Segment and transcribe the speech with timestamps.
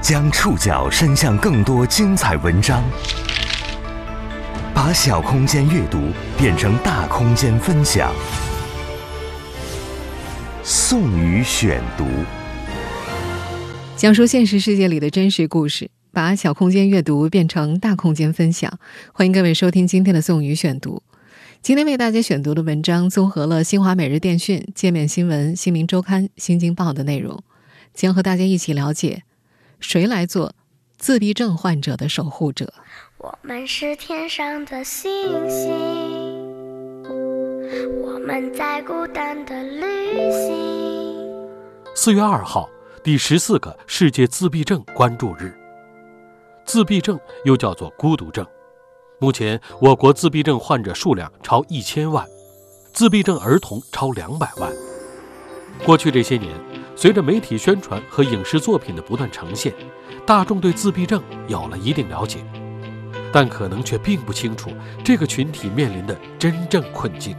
[0.00, 2.82] 将触角伸向更多精彩文章，
[4.74, 6.08] 把小空间阅读
[6.38, 8.10] 变成大空间分享。
[10.62, 12.06] 宋宇选读，
[13.94, 18.78] 讲述现实世界里的真实故事，把小空间阅读变成大空间分享。
[19.12, 21.02] 欢迎各位收听今天的宋宇选读。
[21.60, 27.42] 今天为大家选读的文章综合了新华每日电讯、界面新闻、新民周刊、新京报的内容，
[27.92, 29.24] 将和大家一起了解。
[29.80, 30.52] 谁来做
[30.98, 32.72] 自闭症患者的守护者？
[33.18, 35.10] 我们是天上的星
[35.48, 35.70] 星，
[38.02, 41.48] 我们在孤单的旅行。
[41.94, 42.68] 四月二号，
[43.02, 45.54] 第十四个世界自闭症关注日。
[46.64, 48.46] 自闭症又叫做孤独症，
[49.18, 52.26] 目前我国自闭症患者数量超一千万，
[52.92, 54.72] 自闭症儿童超两百万。
[55.84, 56.50] 过去这些年。
[56.96, 59.72] 随着媒体宣传和影视作品的不断呈现，
[60.26, 62.40] 大众对自闭症有了一定了解，
[63.32, 64.70] 但可能却并不清楚
[65.02, 67.34] 这个群体面临的真正困境。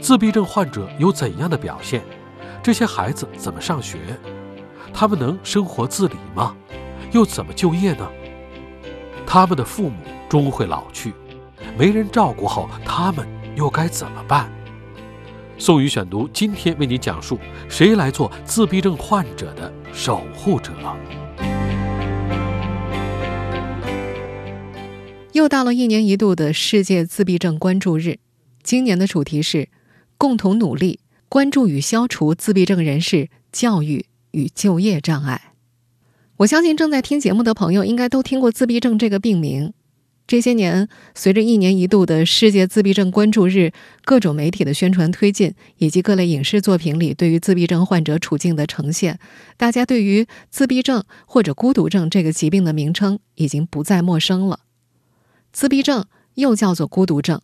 [0.00, 2.02] 自闭症患者有怎样的表现？
[2.62, 3.98] 这些孩子怎么上学？
[4.94, 6.54] 他们能生活自理吗？
[7.10, 8.08] 又怎么就业呢？
[9.26, 9.96] 他们的父母
[10.28, 11.14] 终会老去，
[11.76, 13.26] 没人照顾后，他们
[13.56, 14.48] 又该怎么办？
[15.60, 20.72] 宋宇选读，今天为你讲述谁来做自闭症患者的守护者。
[25.32, 28.16] 又到了一年一度的世界自闭症关注日，
[28.62, 29.68] 今年的主题是
[30.16, 35.52] 共同努力关注与消除自闭症人士教育与就业障碍。
[36.38, 39.74] 我相信正在听节目的朋友应该都听过自闭症这个病名。
[40.30, 43.72] 这些年，随着一年一度的世界自闭症关注日，
[44.04, 49.18] 各种媒体的宣传推进，以及各类影视作品里对于自闭症患者处境的呈现，
[49.56, 54.60] 大家对于自闭症或者孤独症这个疾病的名称已经不再陌生了。
[55.52, 57.40] 自闭症又叫做孤独症，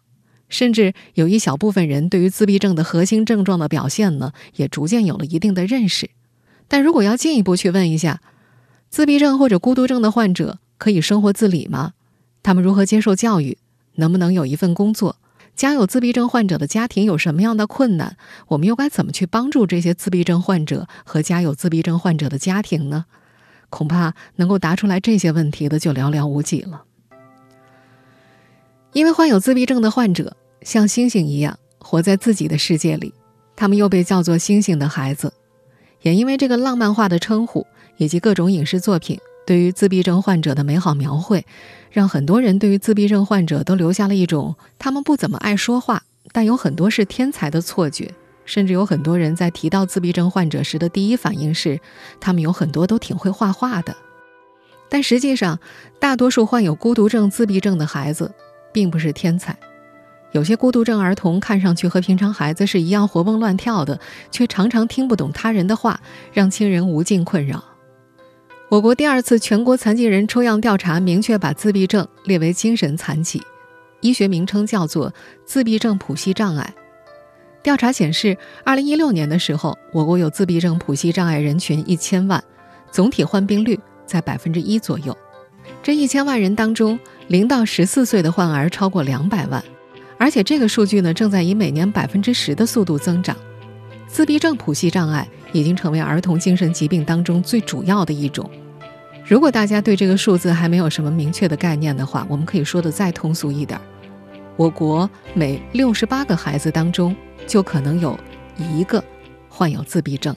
[0.49, 6.11] 甚至有一小部分人对于自闭症的核心症状的表现呢，也逐渐有了一定的认识。
[6.69, 8.21] 但如果要进一步去问一下，
[8.89, 11.95] 自闭症或者孤独症的患者可以生活自理吗？
[12.47, 13.59] 他们如何接受教育？
[13.97, 15.17] 能不能有一份工作？
[15.57, 18.17] 家有自闭症患者的家庭有什么样的困难？
[18.47, 23.07] 我们又该怎么去帮助这些自闭症患者和家有自闭症患者的家庭呢？
[23.69, 26.85] 恐怕能够答出来这些问题的就寥寥无几了。
[28.93, 33.13] 因为患有自闭症的患者像星星一样活在自己的世界里，
[33.57, 35.33] 他们又被叫做“星星的孩子”，
[36.03, 39.19] 也因为这个浪漫化的称呼以及各种影视作品。
[39.47, 41.47] 对于自闭症患者的美好描绘，
[41.91, 46.03] 让很多人对于自闭症患者都留下了一种他们不怎么爱说话，
[46.33, 48.13] 但有很多是天才的错觉。
[48.45, 51.81] 甚至有很多人在提到自闭症患者时的第一反应是，
[52.21, 53.97] 他们有很多都挺会画画的。
[54.89, 55.59] 但实际上，
[55.99, 58.33] 大多数患有孤独症自闭症的孩子
[58.73, 59.57] 并不是天才。
[60.31, 63.99] 有些孤独症儿童看上去和平常孩子是一样活蹦乱跳的，
[64.31, 66.01] 却常常听不懂他人的话，
[66.33, 67.65] 让亲人无尽困扰。
[68.69, 73.41] 我国第二次全国残疾人抽样调查明确把自闭症列为精神残疾，
[74.01, 76.75] 医学名称叫做自闭症谱系障碍。
[77.63, 82.43] 调查显示，二零一六年的时候，我国有自闭症谱系障碍人群一千万，
[82.91, 85.17] 总体患病率在百分之一左右。
[85.81, 89.63] 这一千万人当中，零到十四岁的患儿超过两百万，
[90.19, 93.37] 而且这个数据呢，正在以每年百分之十的速度增长。
[94.09, 98.49] 自闭症谱系障碍已经成为儿童精神疾病当中最主要的一种。
[99.25, 103.81] 如果大家对这个数字还没有什么明确的概念的话，我们可以说的再通俗一点：
[104.57, 107.15] 我国每六十八个孩子当中
[107.47, 108.17] 就可能有
[108.57, 109.03] 一个
[109.49, 110.37] 患有自闭症，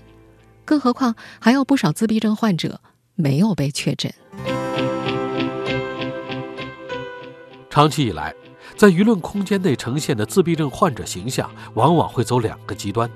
[0.66, 2.82] 更何况还有不少自闭症患者
[3.16, 4.12] 没有被确诊。
[7.70, 8.34] 长期以来，
[8.76, 13.08] 在舆论空间内呈现的自闭症患者形象，往往会走两个极端。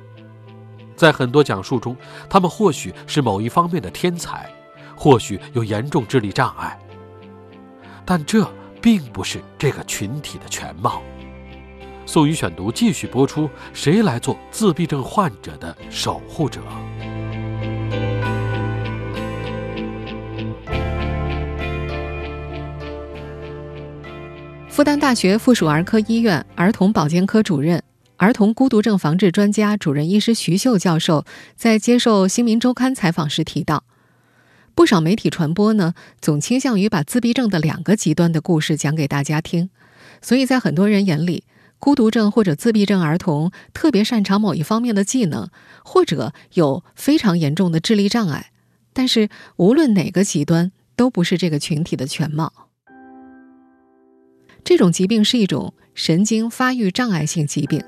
[0.95, 1.95] 在很多讲述中，
[2.29, 4.49] 他们或许是某一方面的天才，
[4.95, 6.77] 或许有严重智力障碍，
[8.05, 8.47] 但这
[8.81, 11.01] 并不是这个群体的全貌。
[12.05, 16.61] 宋宇选读继续播出：谁来做自闭症患者的守护者？
[24.67, 27.81] 复旦大学附属儿科医院儿童保健科主任。
[28.17, 31.25] 儿童孤独症防治专家、主任医师徐秀教授
[31.55, 33.83] 在接受《新民周刊》采访时提到，
[34.75, 39.69] 不少媒体传播呢，总倾向于把自闭症的两个极端的故事讲给大家听，
[40.21, 41.43] 所以在很多人眼里，
[41.79, 45.49] 孤独症或者自闭症儿童特别擅长某一方面的技能，
[45.83, 48.51] 或者有非常严重的智力障碍，
[48.93, 49.27] 但是
[49.57, 52.69] 无论哪个极端，都不是这个群体的全貌。
[54.63, 57.83] 这种疾病是一种神经发育障碍性疾病，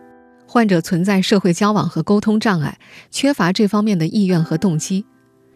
[0.48, 2.78] 患者存在社会交往和沟通障碍，
[3.12, 5.06] 缺乏这方面的意愿和动机。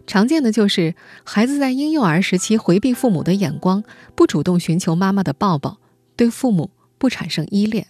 [0.07, 3.83] 常见的就是孩子在婴幼儿时期回避父母的眼光，
[4.15, 5.77] 不主动寻求妈妈的抱抱，
[6.15, 7.85] 对父母不产生依恋。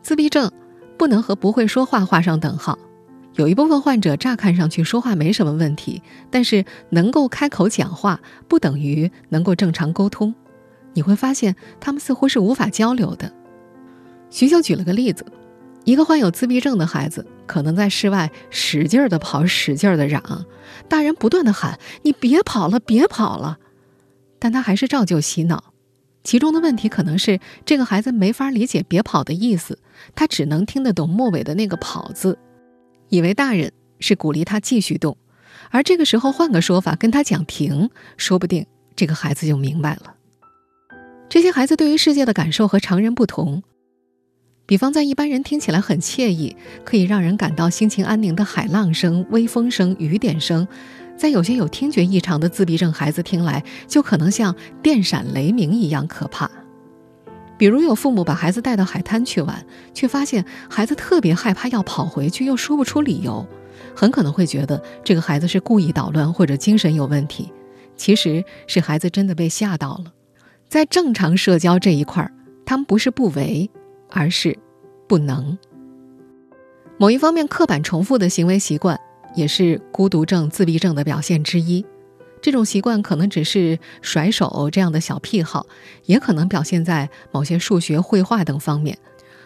[0.00, 0.50] 自闭症
[0.96, 2.78] 不能和不会说话画上等号。
[3.34, 10.34] 有一部分患者乍看上去说话没什么问题，但是能够开口讲话不等于能够正常沟通。
[10.94, 13.32] 你会发现他们似乎是无法交流的。
[14.30, 15.24] 徐秀举了个例子：
[15.84, 20.44] 一个患有自闭症的孩子可能在室外使劲儿的跑，使劲儿的嚷，
[20.88, 23.58] 大人不断的喊“你别跑了，别跑了”，
[24.38, 25.72] 但他还是照旧洗脑。
[26.24, 29.78] 其中的问题可能是这个孩子没法理解“别跑”的意思，
[30.14, 32.38] 他只能听得懂末尾的那个“跑”字。
[33.08, 35.16] 以为大人是鼓励他继续动，
[35.70, 37.88] 而这个时候换个说法跟他讲停，
[38.18, 40.14] 说不定这个孩子就明白了。
[41.30, 43.62] 这些孩子对于世界的感受和常人不同，
[44.68, 46.54] 比方在一般人听起来很惬意，
[46.84, 50.68] 可以让人感到心情安宁的海浪声、微风声、雨点声，
[51.16, 56.50] 在有些有听觉异常的自闭症孩子听来，就可能像电闪雷鸣一样可怕。
[57.56, 63.46] 比如有父母把孩子带到海滩去玩，却发现孩子特别害怕要跑回去，又说不出理由，
[63.96, 67.50] 很可能会觉得这个孩子是故意捣乱或者精神有问题，
[67.96, 70.12] 其实是孩子真的被吓到了。
[70.68, 72.30] 在正常社交这一块儿，
[72.66, 73.70] 他们不是不为，
[74.10, 74.58] 而是
[75.06, 75.56] 不能。
[76.98, 78.98] 某一方面刻板重复的行为习惯，
[79.34, 81.84] 也是孤独症、自闭症的表现之一。
[82.40, 85.66] 这种习惯可能只是甩手这样的小癖好，
[86.04, 88.96] 也可能表现在某些数学、绘画等方面。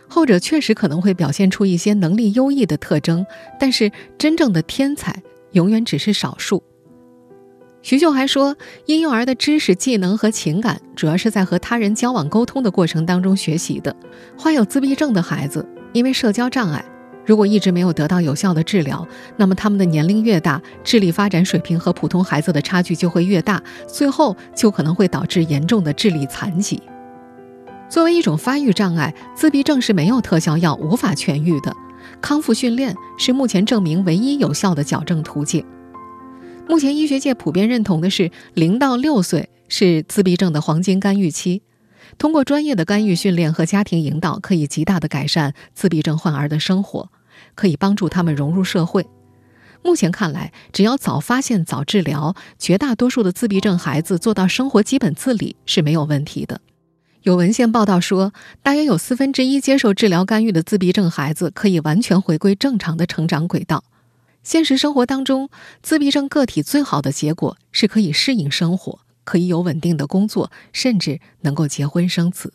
[0.08, 3.24] 后者确实可能会表现出一些能力优异的特征，
[3.58, 5.22] 但是真正的天才
[5.52, 6.62] 永远只是少数。
[7.82, 8.56] 徐秀还说，
[8.86, 13.94] 婴幼儿的知识、技能和情感主要是在和他人交往沟通的过程当中学习的。
[14.38, 16.84] 患有自闭症的孩子，因为社交障碍。
[17.26, 19.06] 如果一直没有得到有效的治疗，
[19.36, 26.80] 那么他们的年龄越大，智力发展水平和普通孩子的差距就会越大，最后就可能会导致严重的智力残疾。
[27.88, 31.74] 作为一种发育障碍，自闭症是没有特效药无法痊愈的，
[32.20, 35.64] 康复训练是目前证明唯一有效的矫正途径。
[36.68, 41.62] 目前医学界普遍认同的是，零到六岁是自闭症的黄金干预期。
[42.18, 47.10] 通过专业的干预训练和家庭引导，可以极大的改善自闭症患儿的生活，
[47.54, 49.06] 可以帮助他们融入社会。
[49.82, 56.60] 目前看来，只要早发现、早治疗，绝大多数的自闭症孩子做到生活基本自理是没有问题的。
[57.22, 58.32] 有文献报道说，
[58.62, 63.84] 大约有四分之一接受治疗干预的自闭症孩子可以完全回归正常的成长轨道。
[64.42, 65.48] 现实生活当中，
[65.82, 69.00] 自闭症个体最好的结果是可以适应生活。
[69.24, 72.52] 可以有稳定的工作，甚至能够结婚生子。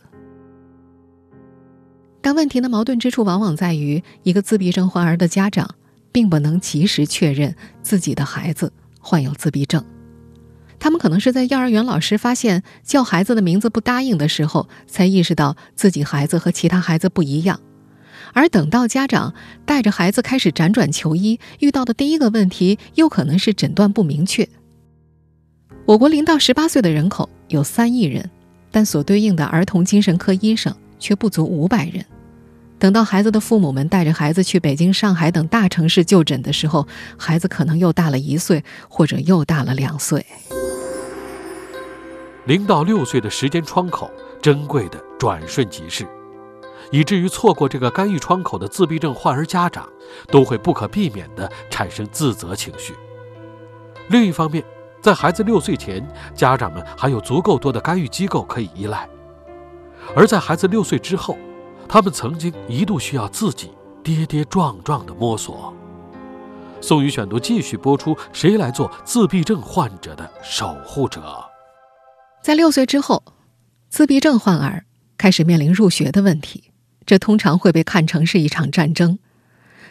[2.19, 5.75] 但问题的矛盾之处往往在于，一个自闭症患儿的家长
[6.11, 9.81] 并不能及时确认自己的孩子患有自闭症。
[10.77, 17.61] 他们可能是在幼儿园老师发现叫孩子的名字不答应的时候，才意识到自己孩子和其他孩子不一样。
[18.33, 19.33] 而等到家长
[19.65, 24.47] 带着孩子开始辗转求医，遇到的第一个问题，又可能是诊断不明确。
[25.85, 28.29] 我国零到十八岁的人口有三亿人，
[28.71, 32.05] 但所对应的儿童精神科医生却不足五百人。
[32.79, 40.23] 等到孩子的父母们带着孩子去北京、上海等大城市就诊的时候，孩子可能又大了一岁，或者又大了两岁。
[42.45, 46.07] 零到六岁的时间窗口珍贵的转瞬即逝，
[46.91, 49.87] 以至于错过这个干预窗口的自闭症患儿家长，
[50.27, 52.93] 都会不可避免地产生自责情绪。
[54.09, 54.63] 另一方面，
[55.01, 59.07] 在孩子六岁前，家长们还有足够多的干预机构可以依赖；
[60.15, 61.37] 而在孩子六岁之后，
[61.87, 63.71] 他们曾经一度需要自己
[64.03, 65.73] 跌跌撞撞地摸索。
[66.79, 71.43] 宋宇选读继续播出：谁来做自闭症患者的守护者？
[72.41, 73.23] 在六岁之后，
[73.89, 74.85] 自闭症患儿
[75.17, 76.71] 开始面临入学的问题，
[77.07, 79.17] 这通常会被看成是一场战争。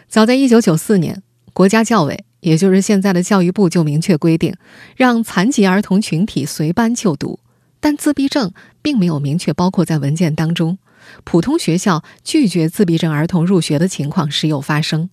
[0.07, 1.21] 早在一九九四年，
[1.51, 2.23] 国家教委。
[2.39, 4.55] 也就是现在的教育部就明确规定，
[4.95, 7.39] 让残疾儿童群体随班就读，
[7.79, 10.77] 但自闭症并没有明确包括在文件当中。
[11.23, 15.09] 普通学校拒绝自闭症儿童入学的情况时有发生。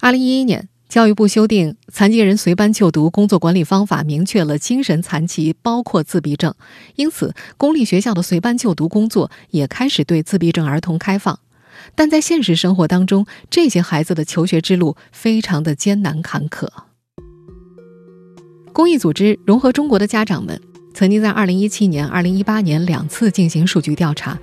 [0.00, 6.54] 二零一一年，教育部修订《残疾人随班就读工作管理方法》，明确了精神残疾包括自闭症，
[6.96, 11.38] 因此公立学校的随班就读工作也开始对自闭症儿童开放。
[11.94, 16.68] 但在现实生活当中，这些孩子的求学之路非常的艰难坎坷。
[18.74, 20.60] 公益组织融合中国的家长们
[20.92, 24.38] 曾经在2017年、2018年两次进行数据调查，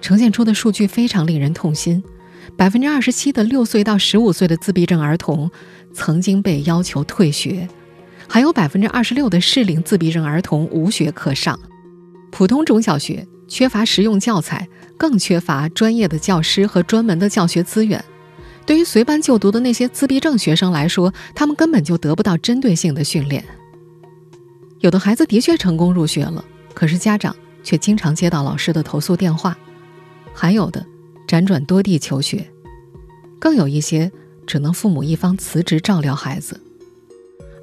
[0.00, 2.00] 呈现出的数据非常令人痛心。
[2.56, 5.50] 百分之二十七的六岁到十五岁的自闭症儿童
[5.92, 7.68] 曾经被要求退学，
[8.26, 11.58] 还有百分之二十六的适龄自闭症儿童无学可上。
[12.30, 18.04] 普通中小学缺乏实用教材，更缺乏专业的教师和专门的教学资源。
[18.66, 23.42] 对于随班就读的那些自闭症学生来说，他们根本就得不到针对性的训练。
[24.80, 29.52] 有的孩子的确成功入学了，可是家长却经常接到老师的投诉电话；
[30.34, 30.84] 还有的
[31.28, 32.48] 辗转多地求学，
[33.38, 34.10] 更有一些
[34.46, 36.58] 只能父母一方辞职照料孩子。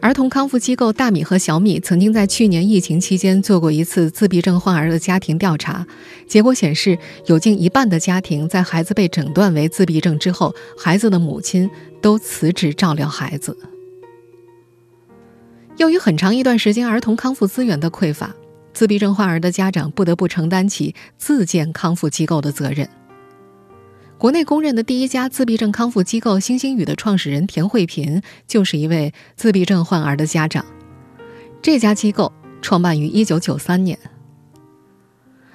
[0.01, 5.87] 儿童康复机构大米和小米曾经在去年疫情期间做过一次自闭症患儿的家庭调查，
[6.27, 6.95] 结果显示，
[7.25, 11.67] 有近一半的家庭在孩子被诊断为自闭症之后，孩子的母亲
[12.01, 13.57] 都辞职照料孩子。
[15.77, 18.35] 由于很长一段时间儿童康复资源的匮乏，
[18.73, 22.87] 自闭症患儿的家长不得不承担起自建康复机构的责任。
[24.17, 30.65] 国内公认的第一家自闭症康复机构“星星语”的创始人田慧萍，就是一位自闭症患儿的家长。
[31.61, 32.31] 这家机构
[32.61, 33.99] 创办于1993年。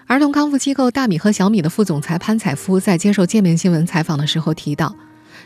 [0.06, 4.94] 儿童康复机构大米和小米的副总裁潘采夫在接受界面新闻采访的时候提到，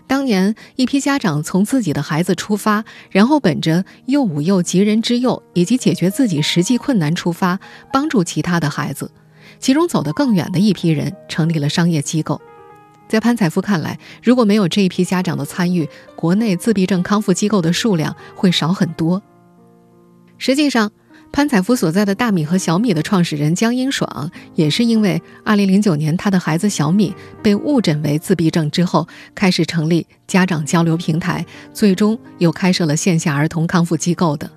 [0.09, 7.61] 当年一批家长从自己的孩子出发，然后本着幼吾幼及人之幼以及解决自己实际困难出发，
[7.93, 9.13] 帮助其他的孩子。
[9.61, 12.43] 其中走得更远的一批人成立了商业机构。
[13.09, 19.23] 在潘采夫看来，如果没有这一批家长的参与，国内自闭症康复机构的数量会少很多。
[20.39, 20.91] 实际上，
[21.31, 34.51] 潘采夫所在的大米和小米的创始人江英爽，也是因为2009年他的孩子小米被误诊为自闭症之后，开始成立家长交流平台，最终又开设了线下儿童康复机构的。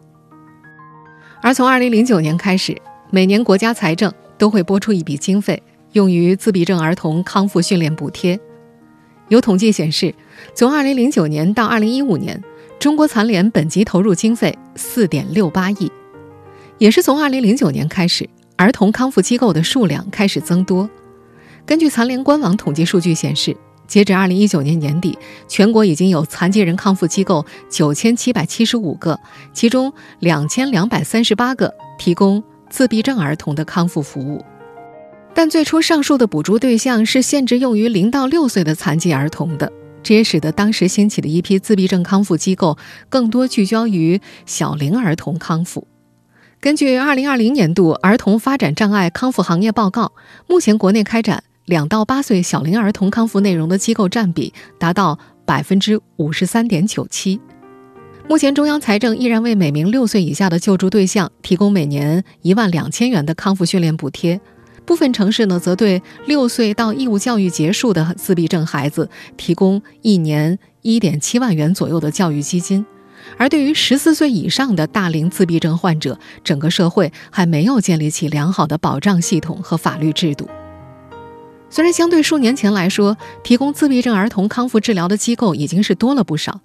[1.42, 2.76] 而从2009年开始，
[3.12, 5.62] 每年国家财政都会拨出一笔经费。
[5.98, 8.40] 用于自闭症儿童康复训练补贴。
[9.30, 10.14] 有统计显示，
[10.54, 12.44] 从2009年到2015年，
[12.80, 15.92] 中国残联本级投入经费4.68亿。
[16.78, 20.88] 也是从2009年开始，儿童康复机构的数量开始增多。
[21.66, 29.20] 根据残联官网统计数据显示，截至2019年年底，全国已经有残疾人康复机构9775个，
[29.52, 34.46] 其中2238个提供自闭症儿童的康复服务。
[35.38, 42.76] 但最初上述的补助对象是限制用于零到六岁的残疾儿童的，这也使得当时兴起的一批自闭症康复机构
[43.08, 45.88] 更多聚焦于小龄儿童康复。
[46.60, 50.12] 根据2020年度儿童发展障碍康复行业报告，
[50.48, 57.40] 目前国内开展两到八岁小龄儿童康复内容的机构占比达到百分之五十三点九七。
[58.28, 64.42] 目前中央财政依然为每名六岁以下的救助对象提供每年一万两千元的康复训练补贴。
[64.88, 72.86] 部分城市呢，则对六岁到义务教育结束的自闭症孩子提供一年一点七万元左右的教育基金，
[73.36, 80.48] 而对于十四岁以上的大龄自闭症患者，整个社会还没有建立起良好的保障系统和法律制度。
[81.70, 86.62] 虽然相对数年前来说，提供自闭症儿童康复治疗的机构已经是多了不少。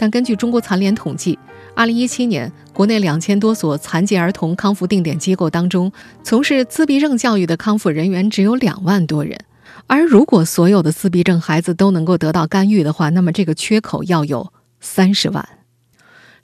[0.00, 1.38] 但根据中国残联统计，
[1.76, 5.92] 二零一七年国内两千多所残疾儿童康复定点机构当中，
[6.24, 9.38] 从事自闭症教育的康复人员只有两万多人。
[9.86, 15.46] 而如果所有的自闭症孩子都能够得到干预的话，那么这个缺口要有三十万。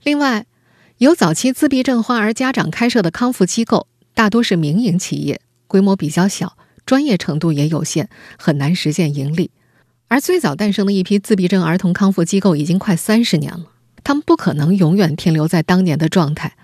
[0.03, 0.45] 另外，
[0.99, 9.51] 有早期自闭症患儿家长开设的康复机构，大多是民营企业，规模比较小，专业程度也有限，很难实现盈利。
[10.09, 13.67] 而最早诞生的一批自闭症儿童康复机构已经快三十年了，
[14.05, 16.57] 他们不可能永远停留在当年的状态，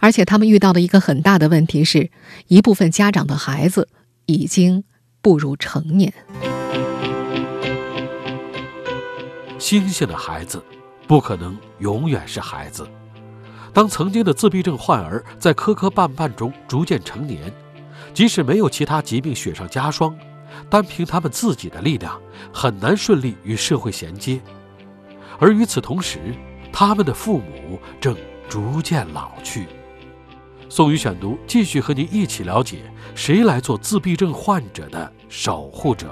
[0.00, 2.10] 而且他们遇到的一个很大的问题是，
[2.48, 3.88] 一部分家长的孩子
[4.26, 4.84] 已经
[5.22, 6.12] 步入成年。
[9.58, 10.62] 星星的孩子
[11.06, 12.86] 不可能永远是孩子，
[13.72, 17.50] 当曾经的自闭症患儿在磕磕绊绊中逐渐成年，
[18.12, 20.14] 即使没有其他疾病雪上加霜。
[20.68, 22.20] 单凭他们自己的力量，
[22.52, 24.40] 很难顺利与社会衔接。
[25.38, 26.18] 而与此同时，
[26.72, 28.16] 他们的父母正
[28.48, 29.66] 逐渐老去。
[30.68, 32.78] 宋宇选读继续和您一起了解
[33.16, 36.08] 谁来做自闭症患者的守护者。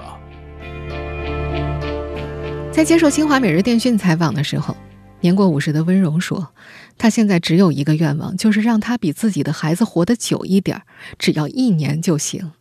[2.71, 4.75] 在接受新华每日电讯采访的时候，
[5.21, 6.49] 年过五十的温柔说
[6.97, 10.81] ：“她现在只有一个愿望，就是让他比自己的孩子活得久一点，
[11.17, 12.51] 只要一年就行。”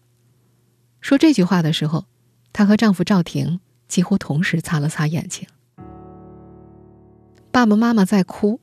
[1.00, 2.06] 说这句话的时候，
[2.52, 5.46] 她和丈夫赵婷几乎同时擦了擦眼睛。
[7.50, 8.60] 爸爸妈妈在哭，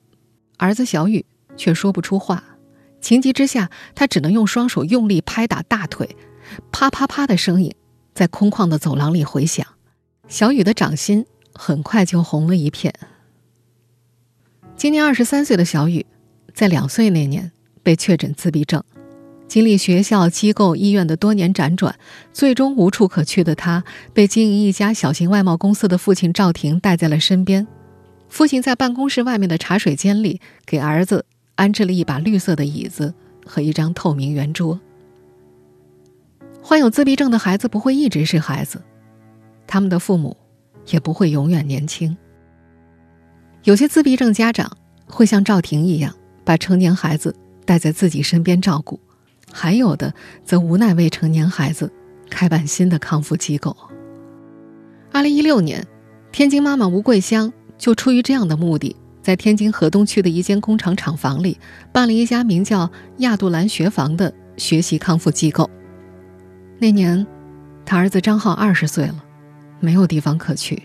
[0.57, 1.25] 儿子小雨
[1.57, 2.43] 却说不出话。
[3.01, 6.15] 情急之下，他只能用双手用力拍打大腿，
[6.71, 7.73] 啪啪啪的声音
[8.13, 9.65] 在空旷的走廊里回响。
[10.27, 12.93] 小雨的掌心很快就红了一片。
[14.75, 16.05] 今年二十三岁的小雨，
[16.53, 17.51] 在两岁那年
[17.83, 18.83] 被确诊自闭症，
[19.47, 21.95] 经历学校、机构、医院的多年辗转，
[22.33, 23.83] 最终无处可去的他，
[24.13, 27.65] 被经营一家小型外贸公司的父亲赵婷带在了身边。
[28.27, 31.25] 父亲在办公室外面的茶水间里，给儿子
[31.55, 33.13] 安置了一把绿色的椅子
[33.45, 34.79] 和一张透明圆桌。
[36.61, 38.81] 患有自闭症的孩子不会一直是孩子。
[39.67, 40.35] 他们的父母
[40.87, 42.17] 也不会永远年轻。
[43.63, 44.75] 有些自闭症家长
[45.05, 47.35] 会像赵婷一样，把成年孩子
[47.65, 48.99] 带在自己身边照顾；
[49.57, 51.89] 还有的则无奈未成年孩子
[52.29, 53.73] 开办新的康复机构。
[55.13, 55.87] 二零一六年，
[56.33, 61.57] 天津妈妈吴桂香就出于这样的目的，在天津河东区的一间工厂厂房里
[61.93, 65.69] 办了一家名叫“亚杜兰学房”的学习康复机构。
[66.77, 67.25] 那年，
[67.85, 69.23] 他儿子张浩二十岁了。
[69.79, 70.83] 没有地方可去，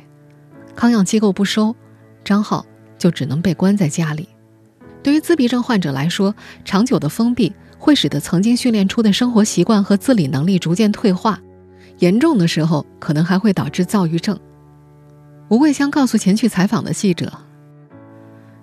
[0.77, 1.75] 康养机构不收，
[2.23, 2.65] 张浩
[2.97, 4.29] 就只能被关在家里。
[5.03, 6.33] 对于自闭症患者来说，
[6.65, 11.41] 长久的封闭会使得曾经训练出的生活习惯和自理能力逐渐退化，
[11.99, 14.39] 严重的时候可能还会导致躁郁症。
[15.49, 17.33] 吴桂香告诉前去采访的记者：“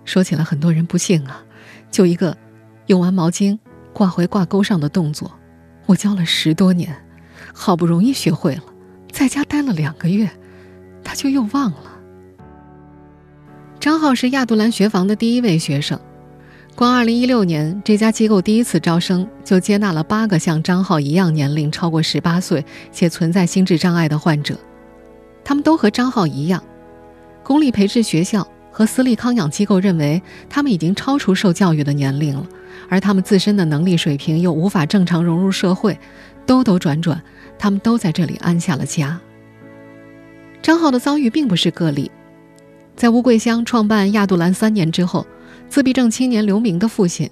[0.05, 1.43] 说起来，很多人不信啊，
[1.91, 2.37] 就一个
[2.85, 3.57] 用完毛巾
[3.91, 5.31] 挂回挂钩上的动作，
[5.87, 6.95] 我教了十多年，
[7.53, 8.63] 好不容易学会了。”
[9.11, 10.29] 在家待了两个月，
[11.03, 11.99] 他就又忘了。
[13.79, 15.99] 张浩是亚杜兰学房的第一位学生，
[16.77, 24.55] 光2016年这家机构第一次招生就接纳了八个像张浩一样年龄超过18岁且存在心智障碍的患者。
[25.43, 26.63] 他们都和张浩一样，
[27.41, 32.45] 公立培智学校和私立康养机构认为他们已经超出受教育的年龄了，
[32.89, 35.99] 而他们自身的能力水平又无法正常融入社会，
[36.45, 37.19] 兜兜转转。
[37.57, 39.19] 他们都在这里安下了家。
[40.61, 42.11] 张浩的遭遇并不是个例，
[42.95, 45.25] 在吴桂香创办亚杜兰三年之后，
[45.69, 47.29] 自闭症青年刘明的父亲，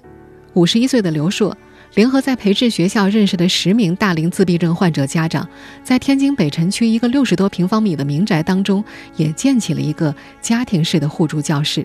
[0.54, 1.56] 五十一岁的刘硕，
[1.94, 5.48] 联合在培智学校认识的十名大龄自闭症患者家长，
[5.82, 8.84] 在天津北辰区一个六十多平方米的民宅当中，
[9.16, 11.84] 也建起了一个家庭式的互助教室。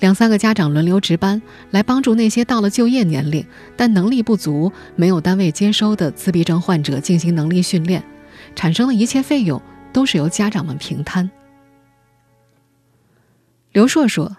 [0.00, 3.44] 两三个家长轮流值班，来帮助那些到了就业年龄
[3.76, 8.02] 但能力不足、没有单位接收的自闭症患者进行能力训练，
[8.56, 9.60] 产生的一切费用
[9.92, 11.30] 都是由家长们平摊。
[13.72, 14.34] 刘硕说，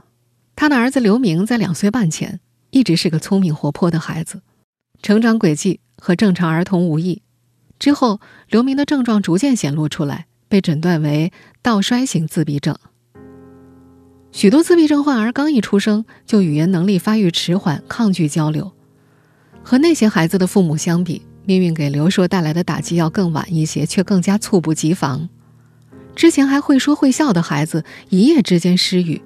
[0.61, 4.43] 他的儿子刘明在两岁半前一直是个聪明活泼的孩子，
[5.01, 7.23] 成长轨迹和正常儿童无异。
[7.79, 12.77] 之后，刘明的症状逐渐显露出来，被诊断为倒衰型自闭症。
[14.31, 18.71] 许多自闭症患儿刚一出生就语言能力发育迟缓，抗拒交流。
[19.63, 25.27] 和那些孩子的父母相比，命运给刘硕带来的打击要更晚一些，却更加猝不及防。
[26.15, 29.23] 之前还会说会笑的孩子，一夜之间失语，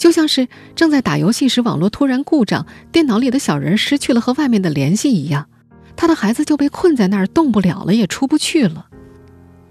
[0.00, 5.46] 就像是正在打游戏时网络突然故障，电脑里的小人失去了和外面的联系一样。
[5.94, 8.86] 他的孩子就被困在那儿，动不了了，也出不去了。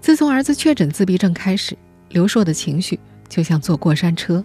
[0.00, 1.76] 自从儿子确诊自闭症开始，
[2.10, 4.44] 刘硕的情绪就像坐过山车。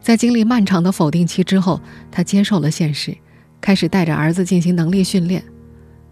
[0.00, 1.78] 在经历漫长的否定期之后，
[2.10, 3.14] 他接受了现实，
[3.60, 5.44] 开始带着儿子进行能力训练。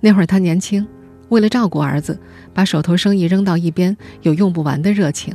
[0.01, 0.87] 那会儿他年轻，
[1.31, 2.21] 为了照顾儿子，
[2.53, 5.35] 把手头生意扔到一边，有用不完的热情。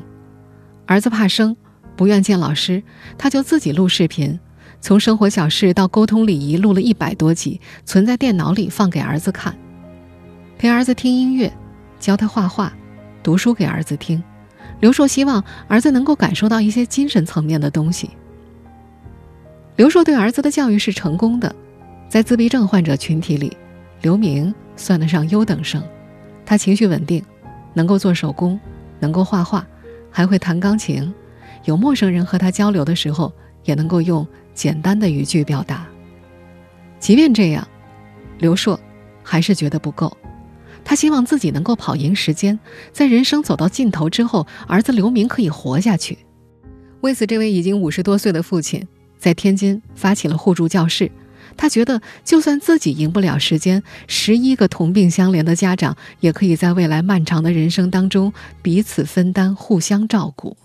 [0.85, 1.57] 儿子怕生，
[1.95, 2.81] 不愿见老师，
[3.17, 4.39] 他就自己录视频，
[4.81, 9.55] 从生活小事到沟通礼仪，录了一百多集，存在电脑里放给儿子看。
[10.57, 11.51] 陪儿子听音乐，
[11.99, 12.73] 教他画画，
[13.21, 14.23] 读书给儿子听。
[14.79, 18.09] 刘硕希望儿子能够感受到一些精神层面的东西。
[19.75, 21.55] 刘硕对儿子的教育是成功的，
[22.09, 23.55] 在自闭症患者群体里，
[24.01, 25.81] 刘明算得上优等生。
[26.45, 27.23] 他情绪稳定，
[27.73, 28.59] 能够做手工，
[28.99, 29.65] 能够画画，
[30.11, 31.13] 还会弹钢琴。
[31.65, 33.31] 有陌生人和他交流的时候，
[33.63, 35.87] 也能够用简单的语句表达。
[36.99, 37.67] 即便这样，
[38.39, 38.79] 刘硕
[39.21, 40.15] 还是觉得不够。
[40.85, 42.59] 他希望自己能够跑赢时间，
[42.91, 46.17] 在人生走到尽头之后，儿子刘明可以活下去。
[47.01, 48.85] 为此，这位已经五十多岁的父亲。
[49.17, 51.09] 在天津发起了互助教室，
[51.55, 60.57] 他觉得就算自己赢不了时间，十一个同病相怜的家长也可以在未来漫长的人生当中彼此分担、互相照顾，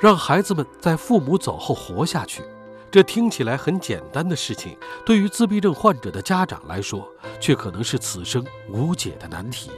[0.00, 2.42] 让孩子们在父母走后活下去。
[2.90, 7.06] 这听起来很简单的事情，对于自闭症患者的家长来说，
[7.40, 9.70] 却可能是此生无解的难题。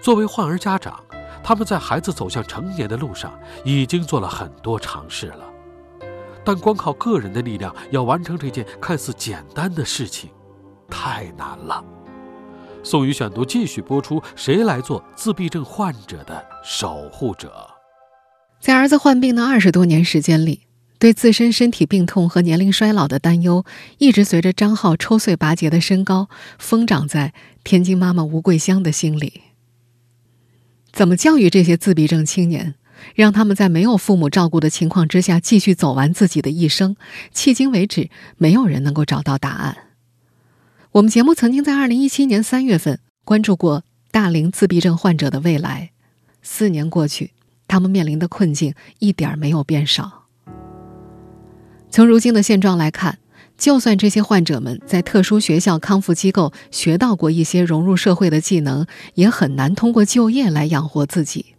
[0.00, 1.02] 作为患儿家长。
[1.44, 5.44] 他们在孩子走向成年的路上已经做了很多尝试了，
[6.44, 10.30] 但光靠个人的力量要完成这件看似简单的事情，
[10.90, 11.84] 太难了。
[12.82, 17.75] 宋宇选读继续播出：谁来做自闭症患者的守护者？
[18.60, 20.62] 在儿子患病的二十多年时间里，
[20.98, 23.64] 对自身身体病痛和年龄衰老的担忧，
[23.98, 29.42] 一直随着张浩抽穗拔节的身高，疯长在天津妈妈吴桂香的心里。
[30.92, 32.74] 怎么教育这些自闭症青年，
[33.14, 36.96] 让他们在没有父母照顾的情况之下继续走完自己的一生？
[37.34, 39.76] 迄今为止，没有人能够找到答案。
[40.92, 45.90] 我们节目曾经在二零一七年三月份关注过大龄自闭症患者的未来，
[46.40, 47.35] 四年过去。
[47.68, 50.24] 他们面临的困境一点没有变少。
[51.90, 53.18] 从如今的现状来看，
[53.56, 61.54] 就算这些患者们在特殊学校、康复机构学到过一些融入社会的技能，也很难通过就业来养活自己。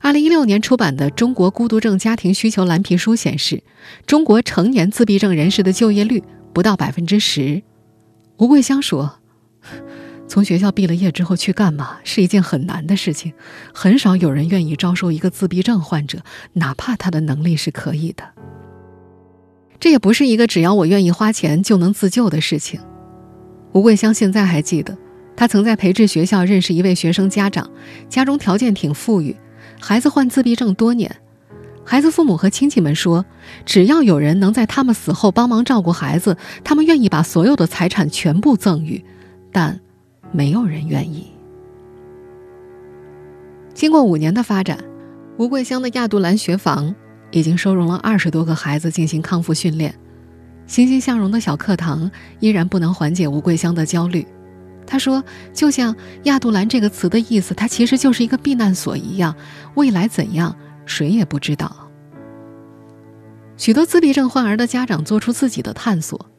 [0.00, 3.62] 二零一六年出版的《中国孤独症家庭需求蓝皮书》显示，
[4.06, 7.62] 中国成年自闭症人士的就业率不到百分之十。
[8.38, 9.19] 吴桂香说。
[10.30, 13.32] 从学校毕了业之后去干嘛是一件很难的事情，
[13.74, 16.20] 很少有人愿意招收一个自闭症患者，
[16.52, 18.22] 哪怕他的能力是可以的。
[19.80, 22.78] 这也不是一个只要我愿意花钱就能自救的事情。
[23.72, 24.96] 吴桂香现在还记得，
[25.34, 27.68] 她曾在培智学校认识一位学生家长，
[28.08, 29.34] 家中条件挺富裕，
[29.80, 31.16] 孩子患自闭症多年，
[31.84, 33.26] 孩子父母和亲戚们说，
[33.66, 39.04] 只要有人能在他们死后帮忙照顾孩子，他们愿意把所有的财产全部赠予，
[39.50, 39.80] 但。
[40.32, 41.26] 没有人愿意。
[43.74, 44.78] 经过五年的发展，
[45.38, 46.94] 吴桂香的亚杜兰学房
[47.30, 49.94] 已经收容了二十多个孩子进行康复训练。
[50.66, 54.26] 欣欣向荣的小课堂依然不能缓解吴桂香的焦虑。
[54.86, 59.34] 他说：“就像亚杜兰这个词的意思，它其实就是一个避难所一样。
[59.74, 60.54] 未来怎样，
[60.86, 61.88] 谁也不知道。”
[63.56, 66.29] 许多自闭症患儿的家长做出自己的探索。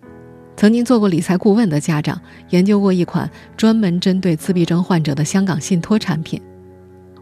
[0.61, 2.21] 曾经做过理财顾问的家长
[2.51, 6.39] 研究过一款专门针对自闭症患者的香港信托产品。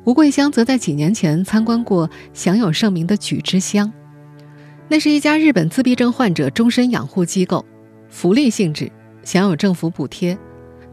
[0.04, 3.90] 吴桂香则在几年前参观过享有盛名的举之乡，
[4.90, 7.64] 那是一家日本自闭症患者终身养护机构，
[8.10, 8.92] 福利性质，
[9.24, 10.38] 享有政府补贴。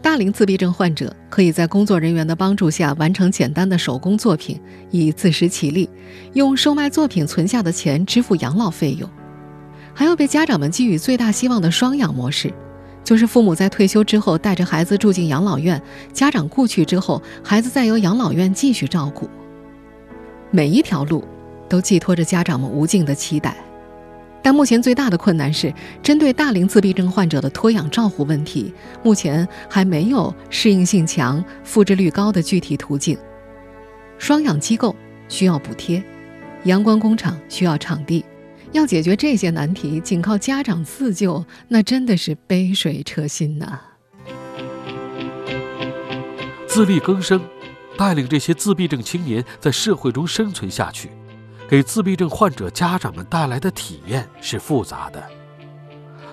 [0.01, 4.61] 大龄自闭症患者可以在工作人员的帮助下完成简单的手工作品，
[4.93, 5.91] 以自食其力，
[6.35, 9.11] 用售卖作品存下的钱支付养老费用。
[9.99, 12.53] 还有被家长们寄予最大希望的双养模式，
[13.03, 15.81] 就是父母在退休之后带着孩子住进养老院，
[16.13, 19.27] 家长故去之后，孩子再由养老院继续照顾。
[20.51, 21.25] 每一条路
[21.67, 23.57] 都寄托着家长们无尽的期待，
[24.43, 33.17] 但目前最大的困难是，针对大龄自闭症患者的托养照护问题，目前还没有适应性强、复制率高的具体途径。
[34.19, 34.95] 双养机构
[35.31, 36.03] 需要补贴，
[36.65, 38.23] 阳光工厂需要场地。
[38.73, 43.81] 要解决这些难题，仅靠家长自救，那真的是杯水车薪呐。
[46.67, 47.41] 自力更生，
[47.97, 51.11] 带领这些自闭症青年在社会中生存下去，
[51.67, 55.23] 给自闭症患者家长们带来的体验是复杂的。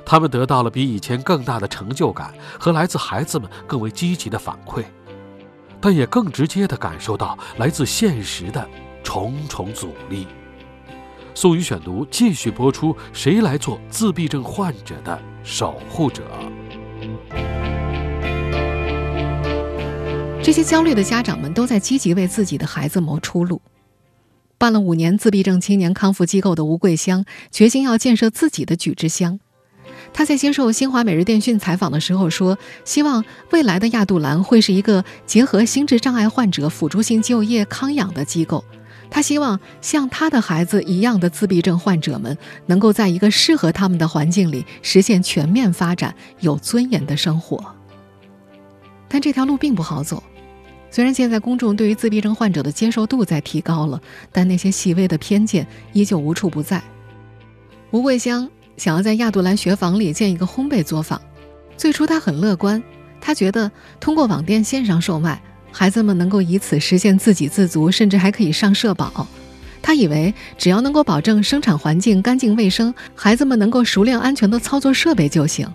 [0.06, 4.84] 他们得到了比以前更大的成就感和来自孩子们更为积极的反馈，
[5.80, 8.67] 但也更直接地感受到来自现实的
[9.02, 10.28] 重重阻力。
[11.36, 16.24] 宋宇选读继续播出：谁来做自闭症患者的守护者？
[20.43, 23.60] 这些焦虑的家长们都在积极为自己的孩子谋出路。
[24.60, 29.39] 办了五年自闭症青年康复机构的吴桂香，决心要建设自己的举之乡。
[30.13, 38.63] 他在接受新华每日电讯采访的时候说：“希望未来的亚杜兰会是一个结合心智障碍患者辅助性就业康养的机构。”
[39.13, 47.63] 他希望像他的孩子一样的自闭症患者们，能够在一个适合他们的环境里实现全面发展、有尊严的生活。
[49.08, 50.23] 但这条路并不好走。
[50.89, 56.82] 虽然现在公众对于自闭症患者的接受度在提高了，但那些细微的偏见依旧无处不在。
[57.91, 61.21] 吴桂香想要在亚杜兰学房里建一个烘焙作坊，
[61.78, 62.82] 最初他很乐观，
[63.21, 65.39] 他觉得通过网店线上售卖。
[65.73, 69.27] 孩子们能够以此实现自给自足，甚至还可以上社保。
[69.81, 75.67] 他以为只要能够保证生产环境干净卫生，孩子们能够熟练安全地操作设备就行。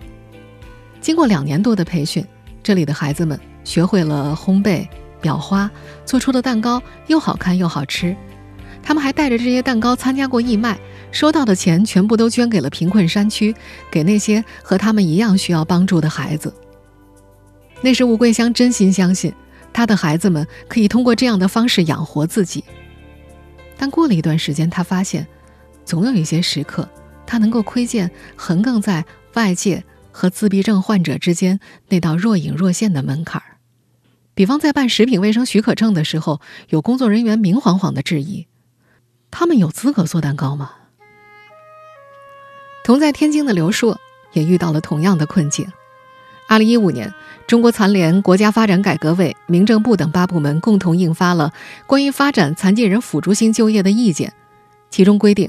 [1.01, 2.25] 经过两年多的培训，
[2.63, 4.87] 这里的孩子们学会了烘焙、
[5.21, 5.69] 裱花，
[6.05, 8.15] 做出的蛋糕又好看又好吃。
[8.81, 10.79] 他们还带着这些蛋糕参加过义卖，
[11.11, 13.53] 收到的钱全部都捐给了贫困山区，
[13.91, 16.51] 给那些和他们一样需要帮助的孩子。
[17.81, 19.31] 那时吴桂香真心相信。
[19.71, 22.63] 他的孩子们可以通过这样的方式养活自己，
[23.77, 25.27] 但过了一段时间，他发现，
[25.85, 26.87] 总有一些时刻，
[27.25, 29.05] 他能够窥见横亘在
[29.35, 33.57] 外界和自闭症患者之间那道若隐若现的门槛儿。
[34.33, 38.47] 比方在办食品卫生许可证的时候，有工作人员明晃晃的质疑：
[39.31, 40.71] 他们有资格做蛋糕吗？
[42.83, 43.99] 同在天津的刘硕
[44.33, 45.71] 也遇到了同样的困境。
[46.49, 47.13] 二零一五年，
[47.45, 51.53] 中国残联、国家发展改革委、民政部等八部门共同印发了
[51.85, 54.33] 关于发展残疾人辅助性就业的意见，
[54.89, 55.47] 其中规定，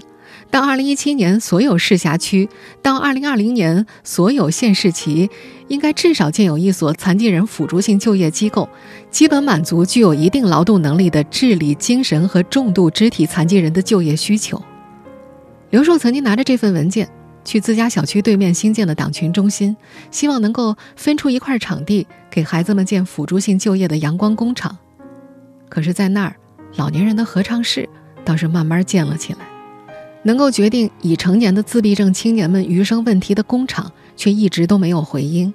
[0.50, 2.50] 到二零一七年，所有市辖区
[2.82, 5.30] 到二零二零年，所有县市级
[5.68, 8.68] 应该至少建有一所残疾人辅助性就业机构，
[9.10, 14.62] 基本满足具有一定劳动能力的智力、精神和重度肢体残疾人的就业需求。
[15.70, 17.08] 刘硕曾经拿着这份文件。
[17.44, 19.76] 去自家小区对面新建的党群中心，
[20.10, 24.76] 希望能够分出一块场地给孩子们建辅助性就业的阳光工厂。
[25.68, 26.36] 可是，在那儿，
[26.76, 27.88] 老年人的合唱室
[28.24, 29.38] 倒是慢慢建了起来。
[30.22, 35.54] 能够决定已成年的自闭症青年们余生问题的工厂，却一直都没有回音。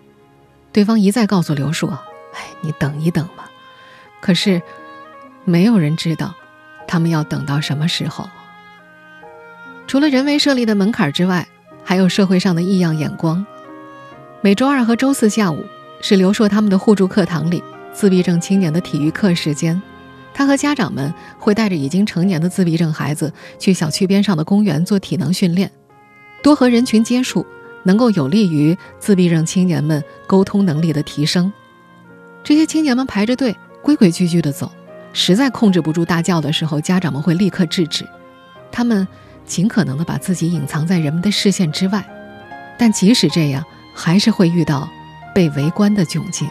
[0.72, 1.90] 对方一再告诉刘硕
[2.34, 3.52] ：“哎，你等一等吧。”
[4.22, 4.62] 可是，
[5.44, 6.34] 没有人知道，
[6.88, 8.28] 他们要等到什么时候。
[9.86, 11.48] 除了人为设立的门槛之外，
[11.86, 13.46] 还有社会上的异样眼光。
[14.42, 15.64] 每周二和周四下午
[16.02, 19.80] 是刘硕他们的互助课堂里自闭症青年的体育课时间，
[20.34, 25.72] 他和家长们会带着已经成年的自闭症孩子去小区边上的公园做体能训练。
[26.42, 27.46] 多和人群接触，
[27.84, 31.54] 能够有利于自闭症青年们沟通能力的提升。
[32.44, 34.72] 这些青年们排着队，规规矩矩地走，
[35.14, 38.04] 实在控制不住大叫的时候，家长们会立刻制止。
[38.72, 39.08] 他们。
[39.46, 42.04] 尽可能的把自己隐藏在人们的视线之外，
[42.78, 44.90] 但即使这样，还是会遇到
[45.34, 46.50] 被围观的窘境。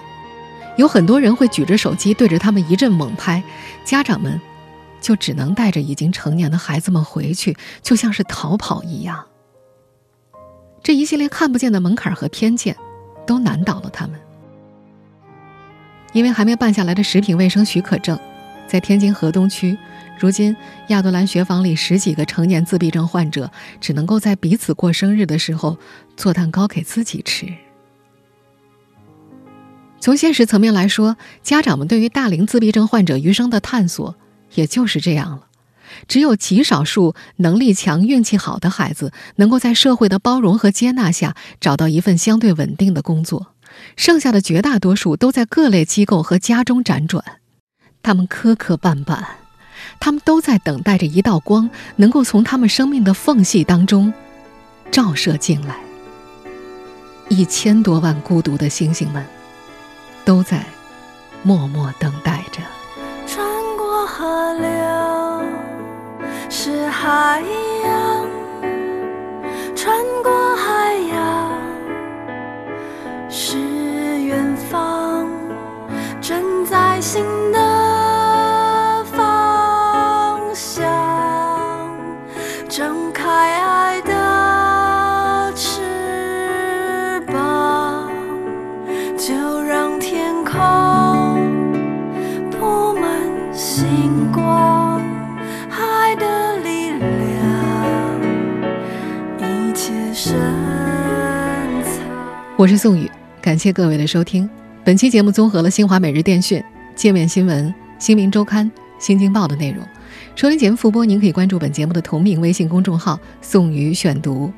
[0.76, 3.42] 有很多人会举着手机对着他们一阵猛拍，
[3.84, 4.40] 家长们
[5.00, 9.24] 就只能带着已经成年的孩子们回去，就像是逃跑一样。
[10.82, 12.76] 这一系列看不见的门槛和偏见，
[13.26, 14.20] 都难倒了他们。
[16.12, 18.18] 因为还没办下来的食品卫生许可证，
[18.66, 19.76] 在天津河东区。
[20.18, 20.56] 如今，
[20.88, 23.50] 亚多兰学房里十几个成年自闭症患者
[23.80, 25.76] 只能够在彼此过生日的时候
[26.16, 27.46] 做蛋糕给自己吃。
[30.00, 34.14] 从现实层面来说，家长们对于大龄自闭症患者余生的探索
[34.54, 35.48] 也就是这样了。
[36.08, 43.48] 只有极少数能力强、运气好的孩子，能够在社会的包容和接纳下找到一份相对稳定的工作，
[43.96, 47.24] 剩下的绝大多数都在各类机构和家中辗转，
[48.02, 49.24] 他们磕磕绊绊。
[50.00, 54.12] 他们都在等待着一道光，能够从他们生命的缝隙当中
[54.90, 55.76] 照射进来。
[57.28, 59.24] 一千多万孤独的星星们，
[60.24, 60.62] 都在
[61.42, 62.60] 默默等待着。
[63.26, 63.46] 穿
[63.78, 64.68] 过河流
[66.50, 67.42] 是海
[67.82, 68.28] 洋，
[69.74, 71.52] 穿过海洋
[73.30, 73.56] 是
[74.22, 75.26] 远方，
[76.20, 77.63] 正在心的。
[102.64, 103.10] 我是宋宇，
[103.42, 104.48] 感谢各位的收听。
[104.82, 106.64] 本期节目综合了新华每日电讯、
[106.96, 109.86] 界面新闻、新民周刊、新京报的内容。
[110.34, 114.50] 收听节目复播，您可以关注本节目的同名微信公众号“宋宇选读”。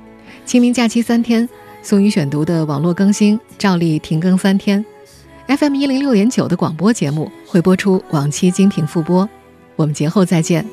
[0.47, 1.49] 清明假期三天，
[1.83, 4.87] 宋宇选读的网络更新照例停更三天。
[5.49, 9.29] FM 一零六点九的广播节目会播出往期精品复播。
[9.75, 10.65] 我们节后再见。